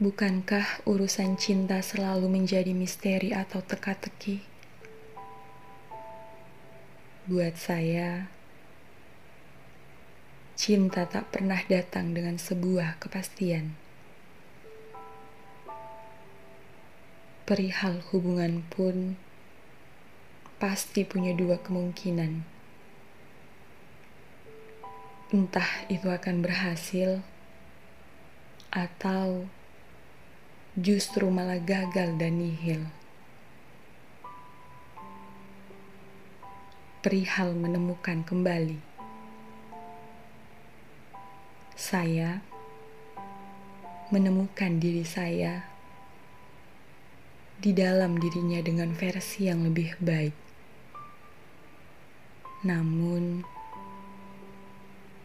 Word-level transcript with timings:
Bukankah 0.00 0.88
urusan 0.88 1.36
cinta 1.36 1.76
selalu 1.84 2.24
menjadi 2.24 2.72
misteri 2.72 3.36
atau 3.36 3.60
teka-teki? 3.60 4.40
Buat 7.28 7.60
saya, 7.60 8.32
cinta 10.56 11.04
tak 11.04 11.28
pernah 11.36 11.60
datang 11.68 12.16
dengan 12.16 12.40
sebuah 12.40 12.96
kepastian. 12.96 13.76
Perihal 17.44 18.00
hubungan 18.08 18.64
pun 18.72 19.20
pasti 20.56 21.04
punya 21.04 21.36
dua 21.36 21.60
kemungkinan. 21.60 22.40
Entah 25.36 25.84
itu 25.92 26.08
akan 26.08 26.40
berhasil 26.40 27.20
atau 28.72 29.44
justru 30.78 31.26
malah 31.26 31.58
gagal 31.58 32.14
dan 32.14 32.38
nihil. 32.38 32.86
Perihal 37.02 37.56
menemukan 37.58 38.22
kembali. 38.22 38.78
Saya 41.74 42.44
menemukan 44.14 44.78
diri 44.78 45.02
saya 45.02 45.64
di 47.58 47.72
dalam 47.74 48.20
dirinya 48.20 48.60
dengan 48.62 48.92
versi 48.94 49.48
yang 49.48 49.64
lebih 49.64 49.96
baik. 49.98 50.36
Namun, 52.62 53.42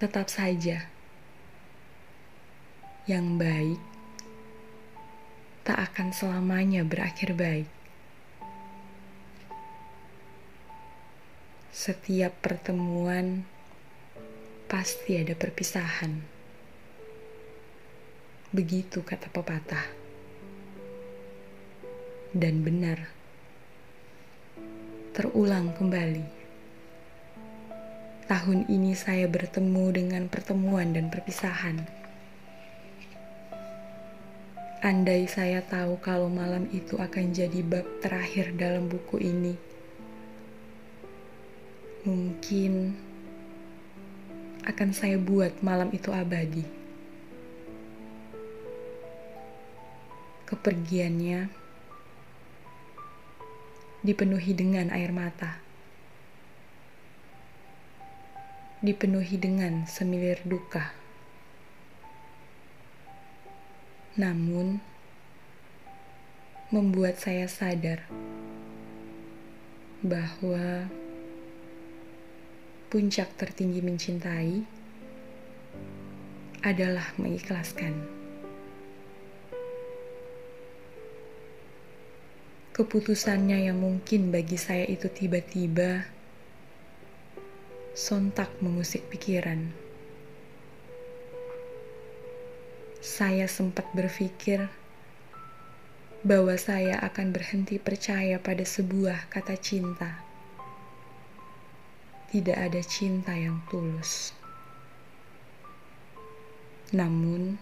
tetap 0.00 0.32
saja 0.32 0.88
yang 3.04 3.36
baik 3.36 3.97
tak 5.68 5.92
akan 5.92 6.16
selamanya 6.16 6.80
berakhir 6.80 7.36
baik. 7.36 7.68
Setiap 11.68 12.32
pertemuan 12.40 13.44
pasti 14.64 15.20
ada 15.20 15.36
perpisahan. 15.36 16.24
Begitu 18.48 19.04
kata 19.04 19.28
pepatah. 19.28 19.84
Dan 22.32 22.64
benar. 22.64 23.12
Terulang 25.12 25.76
kembali. 25.76 26.24
Tahun 28.24 28.60
ini 28.72 28.96
saya 28.96 29.28
bertemu 29.28 29.84
dengan 29.92 30.32
pertemuan 30.32 30.96
dan 30.96 31.12
perpisahan 31.12 31.97
Andai 34.78 35.26
saya 35.26 35.58
tahu 35.58 35.98
kalau 35.98 36.30
malam 36.30 36.70
itu 36.70 36.94
akan 36.94 37.34
jadi 37.34 37.66
bab 37.66 37.82
terakhir 37.98 38.54
dalam 38.54 38.86
buku 38.86 39.18
ini, 39.18 39.58
mungkin 42.06 42.94
akan 44.62 44.94
saya 44.94 45.18
buat 45.18 45.50
malam 45.66 45.90
itu 45.90 46.14
abadi. 46.14 46.62
Kepergiannya 50.46 51.50
dipenuhi 54.06 54.52
dengan 54.54 54.94
air 54.94 55.10
mata, 55.10 55.58
dipenuhi 58.78 59.42
dengan 59.42 59.90
semilir 59.90 60.38
duka. 60.46 61.07
Namun 64.18 64.82
membuat 66.74 67.22
saya 67.22 67.46
sadar 67.46 68.02
bahwa 70.02 70.90
puncak 72.90 73.30
tertinggi 73.38 73.78
mencintai 73.78 74.66
adalah 76.66 77.14
mengikhlaskan. 77.14 77.94
Keputusannya 82.74 83.70
yang 83.70 83.78
mungkin 83.78 84.34
bagi 84.34 84.58
saya 84.58 84.82
itu 84.86 85.06
tiba-tiba 85.06 86.10
sontak 87.94 88.50
mengusik 88.58 89.06
pikiran 89.10 89.87
saya 92.98 93.46
sempat 93.46 93.86
berpikir 93.94 94.66
bahwa 96.26 96.58
saya 96.58 96.98
akan 96.98 97.30
berhenti 97.30 97.78
percaya 97.78 98.42
pada 98.42 98.66
sebuah 98.66 99.30
kata 99.30 99.54
cinta. 99.54 100.18
Tidak 102.34 102.58
ada 102.58 102.82
cinta 102.82 103.38
yang 103.38 103.62
tulus. 103.70 104.34
Namun, 106.90 107.54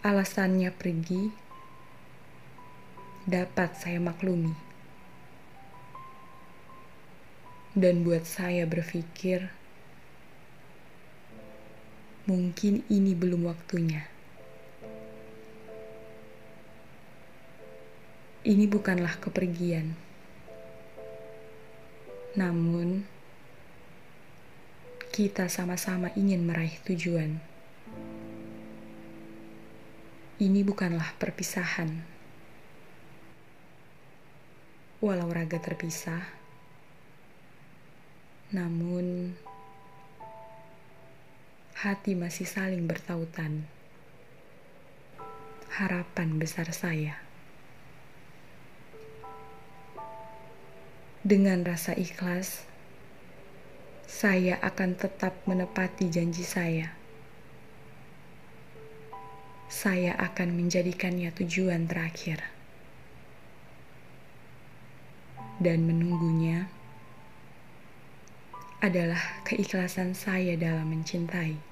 alasannya 0.00 0.72
pergi 0.72 1.28
dapat 3.28 3.76
saya 3.76 4.00
maklumi. 4.00 4.56
Dan 7.76 8.08
buat 8.08 8.24
saya 8.24 8.64
berpikir, 8.64 9.61
mungkin 12.22 12.86
ini 12.86 13.18
belum 13.18 13.50
waktunya. 13.50 14.06
Ini 18.42 18.66
bukanlah 18.66 19.22
kepergian, 19.22 19.94
namun 22.34 23.06
kita 25.14 25.46
sama-sama 25.46 26.10
ingin 26.18 26.42
meraih 26.42 26.74
tujuan. 26.82 27.38
Ini 30.42 30.60
bukanlah 30.66 31.14
perpisahan, 31.22 32.02
walau 34.98 35.30
raga 35.30 35.62
terpisah, 35.62 36.26
namun 38.50 39.38
hati 41.82 42.14
masih 42.14 42.46
saling 42.46 42.86
bertautan. 42.86 43.66
Harapan 45.66 46.38
besar 46.38 46.70
saya. 46.70 47.18
Dengan 51.26 51.66
rasa 51.66 51.98
ikhlas, 51.98 52.62
saya 54.06 54.62
akan 54.62 54.94
tetap 54.94 55.34
menepati 55.50 56.06
janji 56.06 56.46
saya. 56.46 56.94
Saya 59.66 60.14
akan 60.22 60.54
menjadikannya 60.54 61.34
tujuan 61.34 61.90
terakhir. 61.90 62.46
Dan 65.58 65.90
menunggunya 65.90 66.70
adalah 68.78 69.42
keikhlasan 69.42 70.14
saya 70.14 70.54
dalam 70.54 70.86
mencintai 70.86 71.71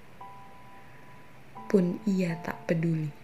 pun 1.70 2.02
ia 2.02 2.34
tak 2.42 2.66
peduli. 2.66 3.19